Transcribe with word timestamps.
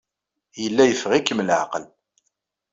Yella 0.61 0.83
yeffeɣ-ikem 0.85 1.43
leɛqel. 1.47 1.85